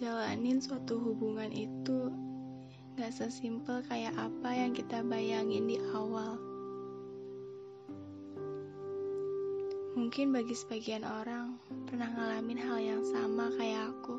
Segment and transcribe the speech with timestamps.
[0.00, 2.08] Ngejalanin suatu hubungan itu
[2.96, 6.40] gak sesimpel kayak apa yang kita bayangin di awal.
[9.92, 14.16] Mungkin bagi sebagian orang pernah ngalamin hal yang sama kayak aku.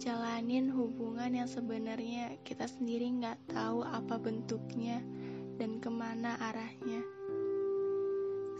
[0.00, 5.04] Jalanin hubungan yang sebenarnya kita sendiri gak tahu apa bentuknya
[5.60, 7.04] dan ke mana arahnya.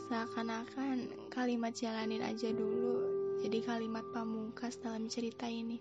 [0.05, 3.06] Seakan-akan kalimat jalanin aja dulu
[3.37, 5.77] jadi kalimat pamungkas dalam cerita ini.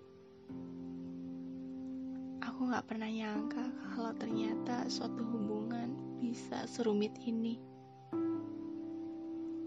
[2.44, 3.64] Aku gak pernah nyangka
[3.96, 7.56] kalau ternyata suatu hubungan bisa serumit ini.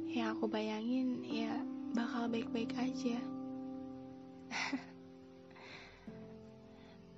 [0.09, 1.64] Yang aku bayangin ya
[1.97, 3.16] bakal baik-baik aja.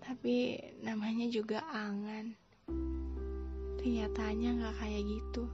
[0.07, 2.31] Tapi namanya juga angan.
[3.83, 5.51] Kenyataannya gak kayak gitu.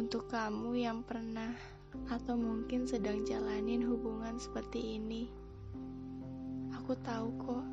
[0.00, 1.52] Untuk kamu yang pernah
[2.08, 5.28] atau mungkin sedang jalanin hubungan seperti ini.
[6.76, 7.66] Aku tahu kok,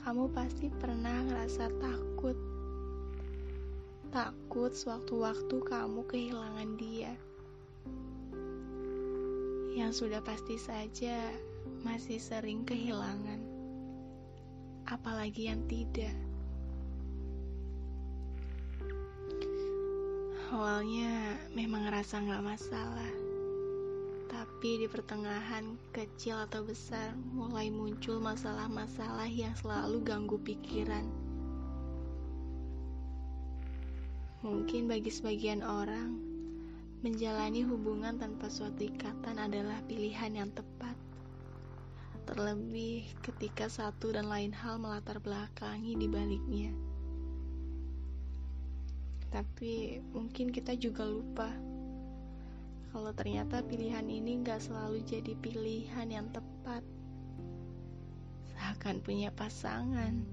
[0.00, 2.38] kamu pasti pernah ngerasa takut.
[4.10, 7.12] Takut sewaktu-waktu kamu kehilangan dia.
[9.76, 11.30] Yang sudah pasti saja
[11.84, 13.40] masih sering kehilangan.
[14.88, 16.29] Apalagi yang tidak.
[20.50, 23.12] Awalnya memang ngerasa nggak masalah,
[24.26, 31.06] tapi di pertengahan kecil atau besar mulai muncul masalah-masalah yang selalu ganggu pikiran.
[34.42, 36.18] Mungkin bagi sebagian orang,
[37.06, 40.98] menjalani hubungan tanpa suatu ikatan adalah pilihan yang tepat.
[42.26, 46.89] Terlebih ketika satu dan lain hal melatar belakangi di baliknya.
[49.30, 51.50] Tapi mungkin kita juga lupa
[52.90, 56.82] kalau ternyata pilihan ini gak selalu jadi pilihan yang tepat.
[58.50, 60.26] Seakan punya pasangan,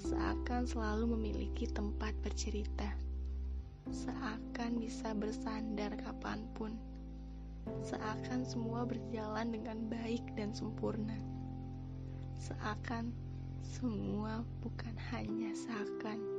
[0.00, 2.88] seakan selalu memiliki tempat bercerita,
[3.92, 6.72] seakan bisa bersandar kapan pun,
[7.84, 11.20] seakan semua berjalan dengan baik dan sempurna,
[12.40, 13.12] seakan
[13.60, 16.35] semua bukan hanya seakan.